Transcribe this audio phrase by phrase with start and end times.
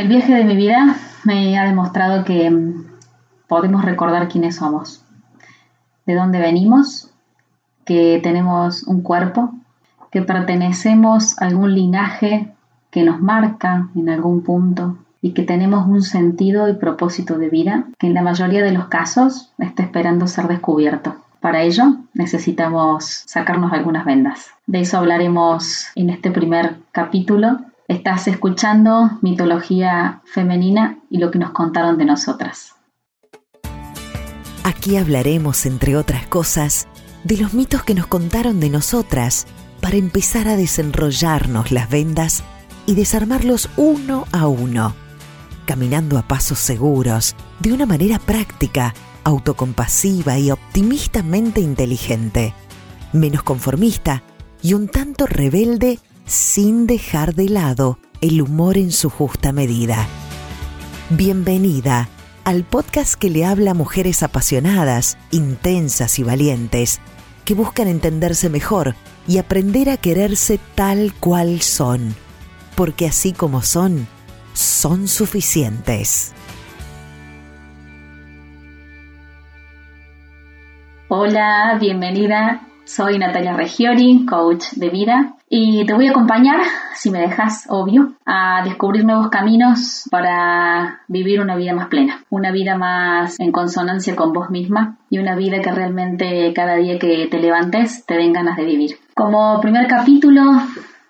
[0.00, 2.86] El viaje de mi vida me ha demostrado que mm,
[3.46, 5.04] podemos recordar quiénes somos,
[6.06, 7.10] de dónde venimos,
[7.84, 9.52] que tenemos un cuerpo,
[10.10, 12.48] que pertenecemos a algún linaje
[12.90, 17.84] que nos marca en algún punto y que tenemos un sentido y propósito de vida
[17.98, 21.16] que en la mayoría de los casos está esperando ser descubierto.
[21.40, 24.48] Para ello necesitamos sacarnos algunas vendas.
[24.66, 27.58] De eso hablaremos en este primer capítulo.
[27.90, 32.76] Estás escuchando mitología femenina y lo que nos contaron de nosotras.
[34.62, 36.86] Aquí hablaremos, entre otras cosas,
[37.24, 39.48] de los mitos que nos contaron de nosotras
[39.80, 42.44] para empezar a desenrollarnos las vendas
[42.86, 44.94] y desarmarlos uno a uno,
[45.66, 48.94] caminando a pasos seguros, de una manera práctica
[49.24, 52.54] autocompasiva y optimistamente inteligente,
[53.12, 54.22] menos conformista
[54.62, 55.98] y un tanto rebelde
[56.30, 60.06] sin dejar de lado el humor en su justa medida.
[61.08, 62.08] Bienvenida
[62.44, 67.00] al podcast que le habla a mujeres apasionadas, intensas y valientes,
[67.44, 68.94] que buscan entenderse mejor
[69.26, 72.14] y aprender a quererse tal cual son,
[72.76, 74.06] porque así como son,
[74.52, 76.32] son suficientes.
[81.08, 82.69] Hola, bienvenida.
[82.90, 86.60] Soy Natalia Regiori, coach de vida, y te voy a acompañar,
[86.92, 92.50] si me dejas, obvio, a descubrir nuevos caminos para vivir una vida más plena, una
[92.50, 97.28] vida más en consonancia con vos misma y una vida que realmente cada día que
[97.30, 98.96] te levantes te den ganas de vivir.
[99.14, 100.42] Como primer capítulo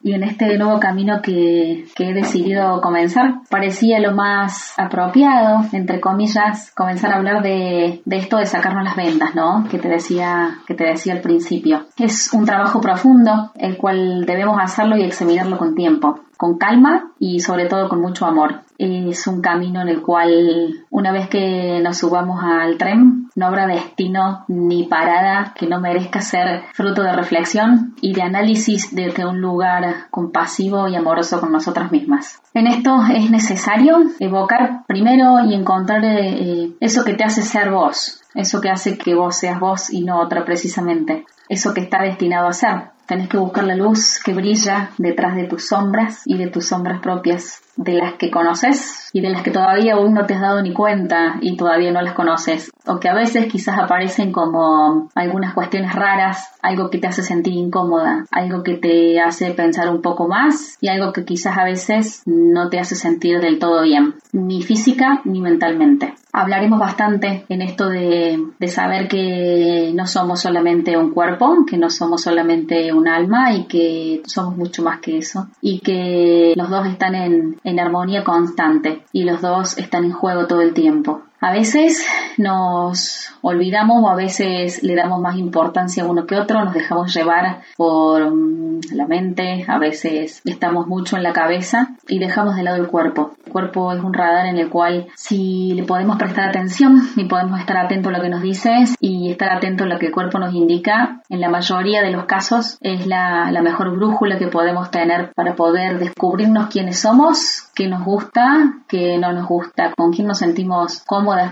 [0.03, 6.73] y en este nuevo camino que, he decidido comenzar, parecía lo más apropiado, entre comillas,
[6.75, 9.67] comenzar a hablar de, de, esto de sacarnos las vendas, ¿no?
[9.71, 11.87] Que te decía, que te decía al principio.
[11.99, 17.41] Es un trabajo profundo, el cual debemos hacerlo y examinarlo con tiempo con calma y
[17.41, 18.63] sobre todo con mucho amor.
[18.79, 23.67] Es un camino en el cual una vez que nos subamos al tren no habrá
[23.67, 29.43] destino ni parada que no merezca ser fruto de reflexión y de análisis desde un
[29.43, 32.41] lugar compasivo y amoroso con nosotras mismas.
[32.55, 38.23] En esto es necesario evocar primero y encontrar eh, eso que te hace ser vos,
[38.35, 42.49] eso que hace que vos seas vos y no otra precisamente, eso que está destinado
[42.49, 42.93] a ser.
[43.11, 47.01] Tenés que buscar la luz que brilla detrás de tus sombras y de tus sombras
[47.01, 50.61] propias, de las que conoces y de las que todavía aún no te has dado
[50.61, 55.55] ni cuenta y todavía no las conoces, o que a veces quizás aparecen como algunas
[55.55, 60.29] cuestiones raras, algo que te hace sentir incómoda, algo que te hace pensar un poco
[60.29, 64.63] más y algo que quizás a veces no te hace sentir del todo bien, ni
[64.63, 66.15] física ni mentalmente.
[66.33, 71.91] Hablaremos bastante en esto de, de saber que no somos solamente un cuerpo, que no
[71.91, 76.87] somos solamente un alma y que somos mucho más que eso y que los dos
[76.87, 81.23] están en armonía constante y los dos están en juego todo el tiempo.
[81.41, 82.07] A veces
[82.37, 87.15] nos olvidamos o a veces le damos más importancia a uno que otro, nos dejamos
[87.15, 92.63] llevar por mm, la mente, a veces estamos mucho en la cabeza y dejamos de
[92.63, 93.33] lado el cuerpo.
[93.47, 97.59] El cuerpo es un radar en el cual si le podemos prestar atención y podemos
[97.59, 100.39] estar atentos a lo que nos dices y estar atento a lo que el cuerpo
[100.39, 104.91] nos indica, en la mayoría de los casos es la, la mejor brújula que podemos
[104.91, 110.27] tener para poder descubrirnos quiénes somos, qué nos gusta, qué no nos gusta, con quién
[110.27, 111.03] nos sentimos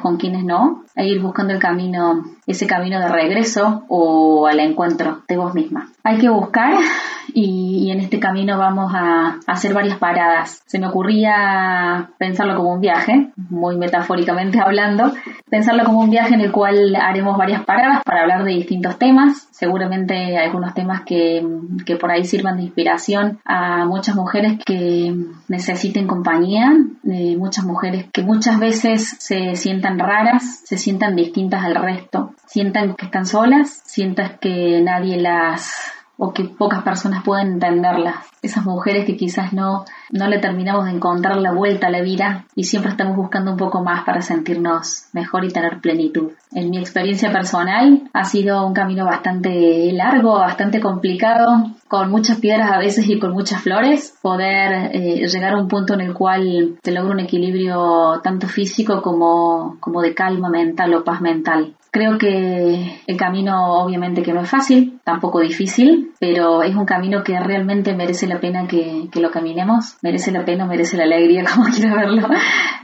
[0.01, 5.23] con quiénes no, e ir buscando el camino, ese camino de regreso o al encuentro
[5.29, 5.91] de vos misma.
[6.03, 6.75] Hay que buscar
[7.35, 10.63] y, en este camino vamos a, hacer varias paradas.
[10.67, 15.13] Se me ocurría pensarlo como un viaje, muy metafóricamente hablando,
[15.51, 19.49] pensarlo como un viaje en el cual haremos varias paradas para hablar de distintos temas,
[19.51, 21.47] seguramente algunos temas que,
[21.87, 25.15] que por ahí sirvan de inspiración a muchas mujeres que
[25.49, 26.73] necesiten compañía,
[27.05, 32.95] eh, muchas mujeres que muchas veces se sientan raras, se sientan distintas al resto, sientan
[32.95, 38.17] que están solas, sientan que nadie las o que pocas personas pueden entenderlas.
[38.43, 42.45] Esas mujeres que quizás no, no le terminamos de encontrar la vuelta a la vida
[42.57, 46.33] y siempre estamos buscando un poco más para sentirnos mejor y tener plenitud.
[46.53, 52.73] En mi experiencia personal ha sido un camino bastante largo, bastante complicado, con muchas piedras
[52.73, 56.79] a veces y con muchas flores, poder eh, llegar a un punto en el cual
[56.83, 61.75] te logra un equilibrio tanto físico como, como de calma mental o paz mental.
[61.91, 67.23] Creo que el camino obviamente que no es fácil, tampoco difícil, pero es un camino
[67.23, 71.69] que realmente merece la pena que, lo caminemos, merece la pena, merece la alegría, como
[71.69, 72.29] quiero verlo,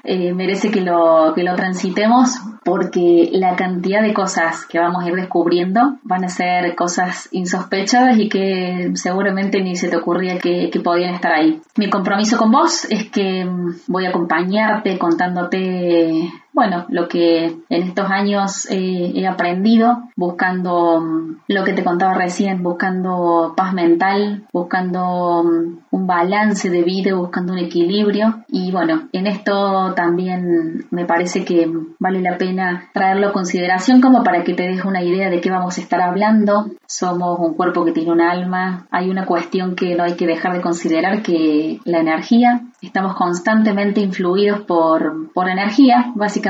[0.02, 5.08] eh, merece que lo, que lo transitemos porque la cantidad de cosas que vamos a
[5.08, 10.70] ir descubriendo van a ser cosas insospechadas y que seguramente ni se te ocurría que,
[10.70, 11.60] que podían estar ahí.
[11.76, 17.82] Mi compromiso con vos es que mm, voy a acompañarte contándote bueno, lo que en
[17.82, 25.42] estos años he aprendido, buscando mm, lo que te contaba recién, buscando paz mental, buscando
[25.42, 28.44] mm, un balance de vida, buscando un equilibrio.
[28.48, 31.68] Y bueno, en esto también me parece que
[31.98, 35.50] vale la pena traerlo a consideración como para que te des una idea de qué
[35.50, 36.66] vamos a estar hablando.
[36.86, 38.86] Somos un cuerpo que tiene un alma.
[38.92, 42.60] Hay una cuestión que no hay que dejar de considerar que la energía.
[42.80, 46.43] Estamos constantemente influidos por, por energía, básicamente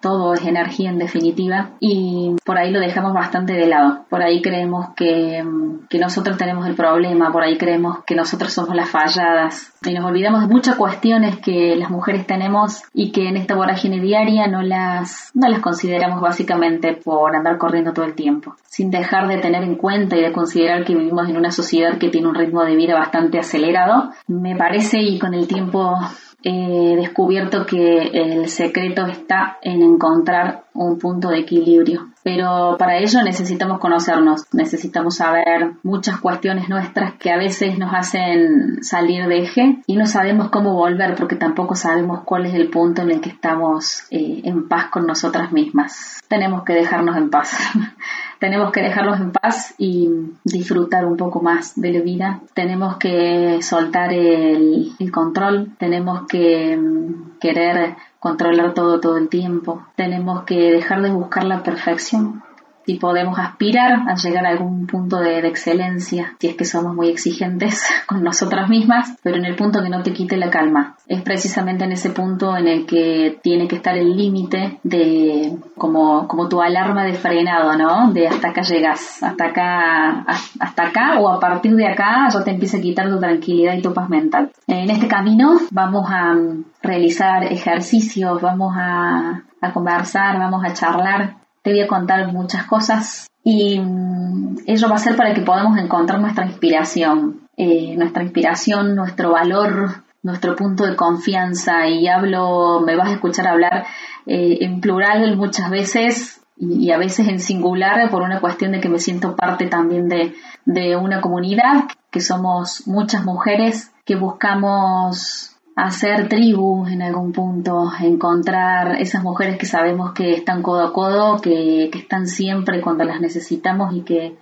[0.00, 4.04] todo es energía en definitiva y por ahí lo dejamos bastante de lado.
[4.08, 5.44] Por ahí creemos que,
[5.88, 10.04] que nosotros tenemos el problema, por ahí creemos que nosotros somos las falladas y nos
[10.04, 14.62] olvidamos de muchas cuestiones que las mujeres tenemos y que en esta vorágine diaria no
[14.62, 19.62] las, no las consideramos básicamente por andar corriendo todo el tiempo, sin dejar de tener
[19.62, 22.76] en cuenta y de considerar que vivimos en una sociedad que tiene un ritmo de
[22.76, 24.10] vida bastante acelerado.
[24.26, 25.96] Me parece y con el tiempo
[26.42, 32.08] he descubierto que el secreto está en encontrar un punto de equilibrio.
[32.22, 38.82] Pero para ello necesitamos conocernos, necesitamos saber muchas cuestiones nuestras que a veces nos hacen
[38.82, 43.02] salir de eje y no sabemos cómo volver porque tampoco sabemos cuál es el punto
[43.02, 46.20] en el que estamos eh, en paz con nosotras mismas.
[46.28, 47.58] Tenemos que dejarnos en paz.
[48.40, 50.08] tenemos que dejarlos en paz y
[50.44, 52.40] disfrutar un poco más de la vida.
[52.54, 59.86] Tenemos que soltar el, control, tenemos que mm, querer controlar todo todo el tiempo.
[59.94, 62.42] Tenemos que dejar de buscar la perfección
[62.86, 67.08] y podemos aspirar a llegar a algún punto de, excelencia, si es que somos muy
[67.08, 70.96] exigentes con nosotras mismas, pero en el punto que no te quite la calma.
[71.06, 76.28] Es precisamente en ese punto en el que tiene que estar el límite de como,
[76.28, 78.12] como tu alarma de frenado, ¿no?
[78.12, 80.24] De hasta acá llegas, hasta acá,
[80.58, 83.82] hasta acá o a partir de acá ya te empieza a quitar tu tranquilidad y
[83.82, 84.50] tu paz mental.
[84.66, 86.36] En este camino vamos a
[86.82, 93.28] realizar ejercicios, vamos a, a conversar, vamos a charlar te voy a contar muchas cosas
[93.42, 98.94] y mm, ello va a ser para que podamos encontrar nuestra inspiración, eh, nuestra inspiración,
[98.94, 101.86] nuestro valor, nuestro punto de confianza.
[101.88, 103.86] Y hablo, me vas a escuchar hablar
[104.26, 108.90] eh, en plural muchas veces y, a veces en singular por una cuestión de que
[108.90, 110.34] me siento parte también de,
[110.66, 118.96] de una comunidad, que somos muchas mujeres que buscamos hacer tribu en algún punto, encontrar
[119.00, 123.94] esas mujeres que sabemos que están codo a codo, que, están siempre cuando las necesitamos
[123.94, 124.36] y que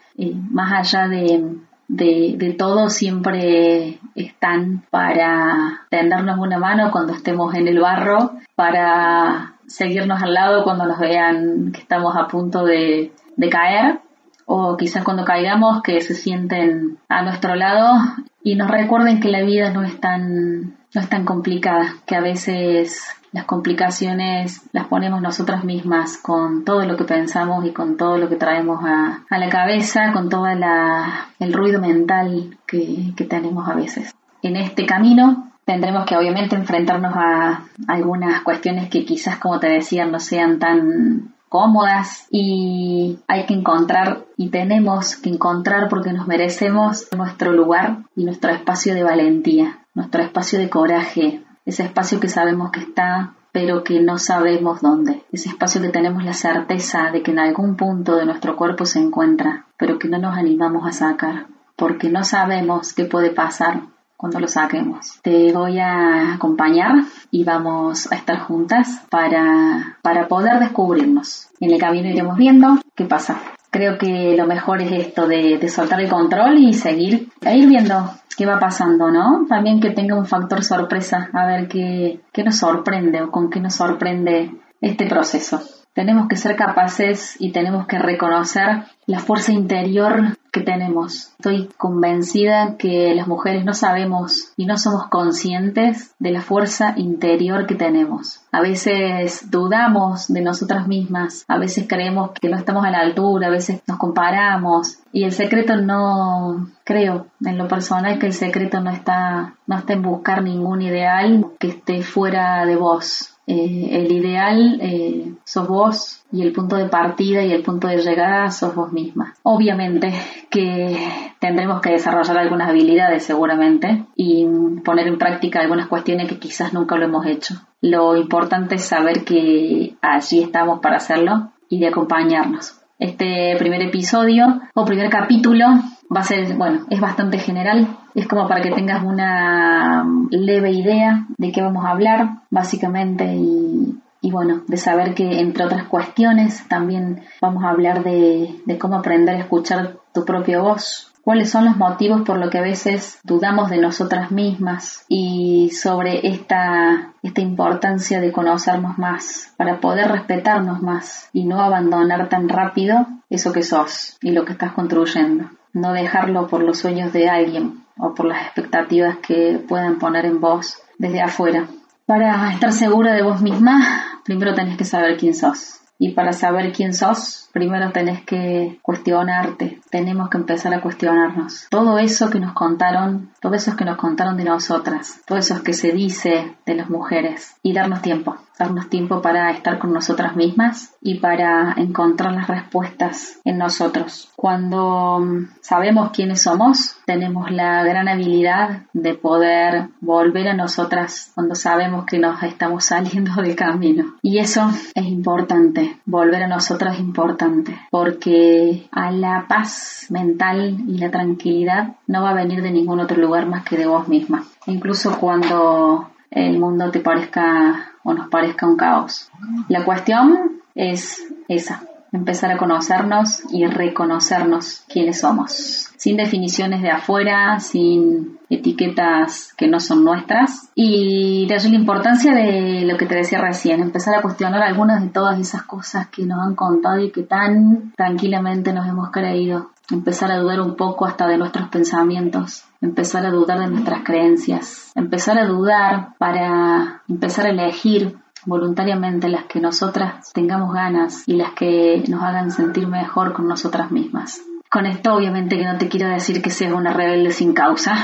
[0.51, 1.57] más allá de,
[1.89, 10.23] de, todo siempre están para tendernos una mano cuando estemos en el barro, para seguirnos
[10.23, 14.01] al lado cuando nos vean que estamos a punto de, de caer
[14.47, 17.99] o quizás cuando caigamos que se sienten a nuestro lado
[18.43, 22.21] y nos recuerden que la vida no es tan no es tan complicada, que a
[22.21, 23.03] veces
[23.33, 28.29] las complicaciones las ponemos nosotras mismas con todo lo que pensamos y con todo lo
[28.29, 34.15] que traemos a, la cabeza, con todo el ruido mental que, que tenemos a veces.
[34.43, 40.07] En este camino tendremos que obviamente enfrentarnos a algunas cuestiones que quizás, como te decía,
[40.07, 47.09] no sean tan cómodas y hay que encontrar y tenemos que encontrar porque nos merecemos
[47.17, 52.71] nuestro lugar y nuestro espacio de valentía nuestro espacio de coraje, ese espacio que sabemos
[52.71, 57.33] que está, pero que no sabemos dónde, ese espacio que tenemos la certeza de que
[57.33, 61.47] en algún punto de nuestro cuerpo se encuentra, pero que no nos animamos a sacar,
[61.75, 63.83] porque no sabemos qué puede pasar
[64.17, 65.19] cuando lo saquemos.
[65.23, 71.49] Te voy a acompañar y vamos a estar juntas para, para poder descubrirnos.
[71.59, 73.41] En el camino iremos viendo qué pasa.
[73.71, 77.69] Creo que lo mejor es esto de, de soltar el control y seguir, e ir
[77.69, 79.47] viendo qué va pasando, ¿no?
[79.49, 83.59] También que tenga un factor sorpresa, a ver qué, qué nos sorprende o con qué
[83.61, 85.61] nos sorprende este proceso.
[85.93, 91.33] Tenemos que ser capaces y tenemos que reconocer la fuerza interior que tenemos.
[91.39, 97.67] Estoy convencida que las mujeres no sabemos y no somos conscientes de la fuerza interior
[97.67, 98.41] que tenemos.
[98.53, 103.49] A veces dudamos de nosotras mismas, a veces creemos que no estamos a la altura,
[103.49, 108.81] a veces nos comparamos y el secreto no creo en lo personal que el secreto
[108.81, 114.13] no está no está en buscar ningún ideal que esté fuera de vos Eh, el
[114.13, 118.75] ideal eh, sos vos y el punto de partida y el punto de llegada sos
[118.75, 119.35] vos misma.
[119.43, 120.13] Obviamente
[120.51, 120.95] que
[121.41, 124.47] tendremos que desarrollar algunas habilidades seguramente y
[124.85, 127.55] poner en práctica algunas cuestiones que quizás nunca lo hemos hecho.
[127.81, 132.78] Lo importante es saber que allí estamos para hacerlo y de acompañarnos.
[132.99, 135.67] Este primer episodio o primer capítulo
[136.15, 137.87] va a ser, bueno, es bastante general.
[138.15, 144.01] Es como para que tengas una leve idea de qué vamos a hablar, básicamente, y,
[144.21, 148.97] y bueno, de saber que entre otras cuestiones también vamos a hablar de, de cómo
[148.97, 153.21] aprender a escuchar tu propia voz, cuáles son los motivos por los que a veces
[153.23, 160.81] dudamos de nosotras mismas y sobre esta, esta importancia de conocernos más para poder respetarnos
[160.81, 165.51] más y no abandonar tan rápido eso que sos y lo que estás construyendo.
[165.75, 170.41] No dejarlo por los sueños de alguien o por las expectativas que puedan poner en
[170.41, 171.67] vos desde afuera.
[172.07, 173.83] Para estar segura de vos misma,
[174.25, 175.78] primero tenés que saber quién sos.
[175.99, 181.67] Y para saber quién sos, primero tenés que cuestionarte, tenemos que empezar a cuestionarnos.
[181.71, 185.73] Todo eso que nos contaron, todo eso que nos contaron de nosotras, todo eso que
[185.73, 190.95] se dice de las mujeres y darnos tiempo, darnos tiempo para estar con nosotras mismas
[191.01, 194.31] y para encontrar las respuestas en nosotros.
[194.37, 201.55] Cuando mm, sabemos quiénes somos, tenemos la gran habilidad de poder volver a nosotras cuando
[201.55, 204.17] sabemos que nos estamos saliendo del camino.
[204.23, 210.99] Y eso es importante, volver a nosotras es importante, porque a la paz mental y
[210.99, 214.45] la tranquilidad no va a venir de ningún otro lugar más que de vos misma.
[214.67, 219.31] Incluso cuando el mundo te parezca o nos parezca un caos.
[219.69, 227.61] La cuestión es esa, empezar a conocernos y reconocernos quiénes somos, sin definiciones de afuera,
[227.61, 230.71] sin etiquetas que no son nuestras.
[230.75, 235.03] Y de allí la importancia de lo que te decía recién, empezar a cuestionar algunas
[235.03, 239.71] de todas esas cosas que nos han contado y que tan tranquilamente nos hemos creído.
[239.91, 244.93] Empezar a dudar un poco hasta de nuestros pensamientos, empezar a dudar de nuestras creencias,
[244.95, 248.17] empezar a dudar para empezar a elegir
[248.47, 253.91] voluntariamente las que nosotras tengamos ganas y las que nos hagan sentir mejor con nosotras
[253.91, 254.41] mismas.
[254.71, 257.97] Con esto obviamente que no te quiero decir que seas una rebelde sin causa,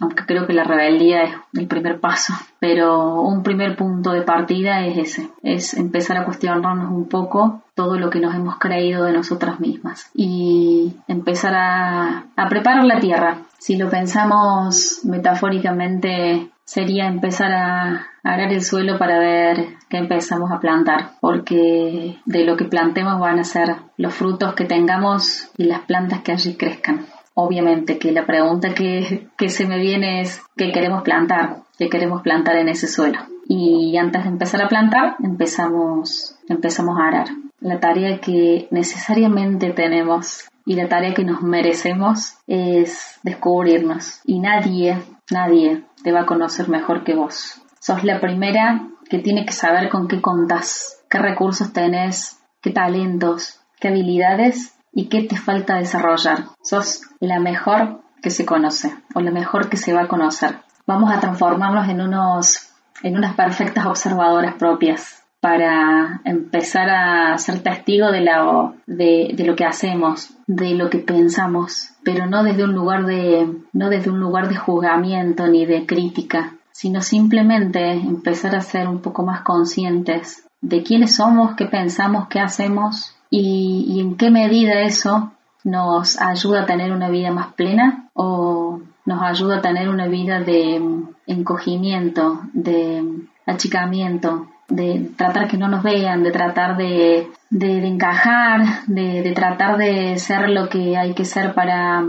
[0.00, 4.84] aunque creo que la rebeldía es el primer paso, pero un primer punto de partida
[4.86, 9.12] es ese, es empezar a cuestionarnos un poco todo lo que nos hemos creído de
[9.12, 13.38] nosotras mismas y empezar a, a preparar la tierra.
[13.58, 20.58] Si lo pensamos metafóricamente, sería empezar a arar el suelo para ver qué empezamos a
[20.58, 25.80] plantar, porque de lo que plantemos van a ser los frutos que tengamos y las
[25.80, 27.06] plantas que allí crezcan.
[27.38, 32.22] Obviamente que la pregunta que, que se me viene es qué queremos plantar, qué queremos
[32.22, 33.18] plantar en ese suelo.
[33.46, 37.28] Y antes de empezar a plantar, empezamos, empezamos a arar.
[37.60, 44.20] La tarea que necesariamente tenemos y la tarea que nos merecemos es descubrirnos.
[44.24, 44.96] Y nadie,
[45.30, 47.60] nadie te va a conocer mejor que vos.
[47.80, 53.60] Sos la primera que tiene que saber con qué contás, qué recursos tenés, qué talentos,
[53.78, 56.46] qué habilidades y qué te falta desarrollar.
[56.62, 60.56] Sos la mejor que se conoce o la mejor que se va a conocer.
[60.86, 62.72] Vamos a transformarnos en unos
[63.02, 69.66] en unas perfectas observadoras propias para empezar a ser testigo de, la, de, lo que
[69.66, 74.48] hacemos, de lo que pensamos, pero no desde un lugar de, no desde un lugar
[74.48, 80.82] de juzgamiento ni de crítica, sino simplemente empezar a ser un poco más conscientes de
[80.82, 85.32] quiénes somos, qué pensamos, qué hacemos y, en qué medida eso
[85.64, 90.40] nos ayuda a tener una vida más plena o nos ayuda a tener una vida
[90.40, 90.80] de
[91.26, 93.04] encogimiento, de
[93.46, 99.76] achicamiento, de tratar que no nos vean, de tratar de, de, encajar, de, de, tratar
[99.76, 102.04] de ser lo que hay que ser para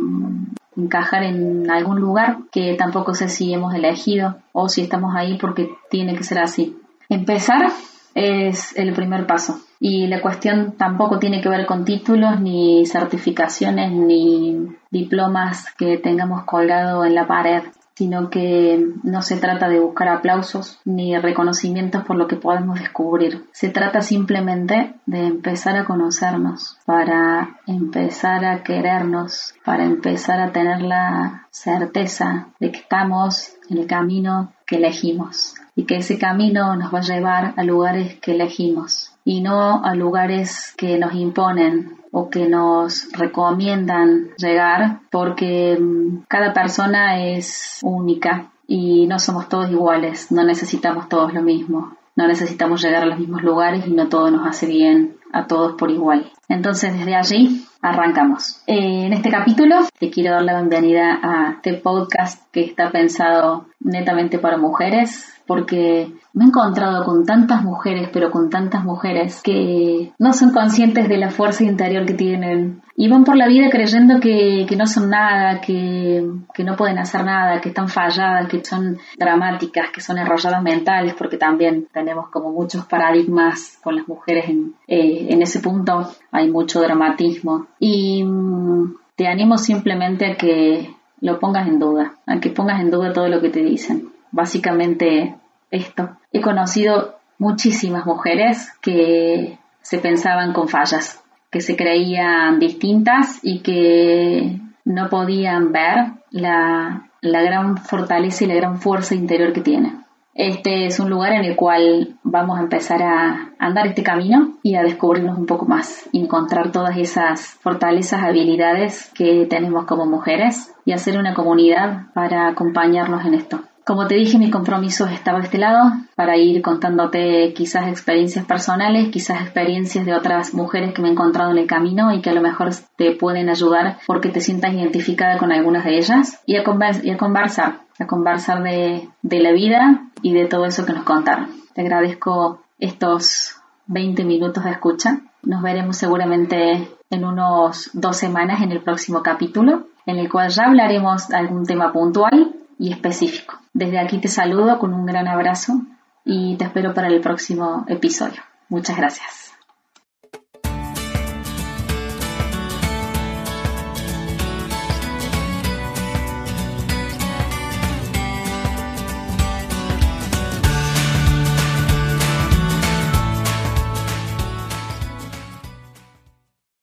[0.76, 5.70] encajar en algún lugar que tampoco sé si hemos elegido o si estamos ahí porque
[5.90, 6.78] tiene que ser así.
[7.10, 7.72] Empezar
[8.16, 13.92] es el primer paso y la cuestión tampoco tiene que ver con títulos ni certificaciones
[13.92, 17.64] ni diplomas que tengamos colgado en la pared
[17.98, 23.48] sino que no se trata de buscar aplausos ni reconocimientos por lo que podemos descubrir.
[23.54, 30.84] Se trata simplemente de empezar a conocernos, para empezar a querernos, para empezar a tener
[30.84, 36.94] la certeza de que estamos en el camino que elegimos y que ese camino nos
[36.94, 42.32] va a llevar a lugares que elegimos y no a lugares que nos imponen o
[42.32, 50.32] que nos recomiendan llegar porque mm, cada persona es única y no somos todos iguales,
[50.32, 51.96] no necesitamos todos lo mismo.
[52.16, 55.74] no necesitamos llegar a los mismos lugares y no todo nos hace bien a todos
[55.74, 56.32] por igual.
[56.50, 58.64] Entonces desde allí arrancamos.
[58.68, 63.68] Eh, en este capítulo te quiero dar la bienvenida a este podcast que está pensado
[63.80, 70.12] netamente para mujeres porque me he encontrado con tantas mujeres, pero con tantas mujeres que
[70.20, 74.20] no son conscientes de la fuerza interior que tienen y van por la vida creyendo
[74.20, 76.22] que, no son nada, que,
[76.60, 81.38] no pueden hacer nada, que están falladas, que son dramáticas, que son enrolladas mentales, porque
[81.38, 86.82] también tenemos como muchos paradigmas con las mujeres en, eh, en ese punto, hay mucho
[86.82, 87.68] dramatismo.
[87.80, 90.90] Y mm, te animo simplemente a que
[91.22, 95.36] lo pongas en duda, a que pongas en duda todo lo que te dicen básicamente
[95.72, 96.18] esto.
[96.32, 104.60] He conocido muchísimas mujeres que se pensaban con fallas, que se creían distintas y que
[104.86, 110.04] no podían ver la, la gran fortaleza y la gran fuerza interior que tienen.
[110.38, 114.76] Este es un lugar en el cual vamos a empezar a andar este camino y
[114.76, 120.92] a descubrirnos un poco más, encontrar todas esas fortalezas, habilidades que tenemos como mujeres y
[120.92, 123.62] hacer una comunidad para acompañarnos en esto.
[123.84, 129.10] Como te dije, mi compromiso estaba de este lado para ir contándote quizás experiencias personales,
[129.10, 132.34] quizás experiencias de otras mujeres que me he encontrado en el camino y que a
[132.34, 136.64] lo mejor te pueden ayudar porque te sientas identificada con algunas de ellas y a,
[137.02, 141.04] y a conversar, a conversar de, de la vida y de todo eso que nos
[141.04, 141.50] contaron.
[141.74, 143.56] Te agradezco estos
[143.88, 145.22] 20 minutos de escucha.
[145.44, 150.66] Nos veremos seguramente en unos dos semanas en el próximo capítulo, en el cual ya
[150.66, 153.56] hablaremos de algún tema puntual y específico.
[153.74, 155.82] Desde aquí te saludo con un gran abrazo
[156.26, 158.42] y te espero para el próximo episodio.
[158.70, 159.47] Muchas gracias.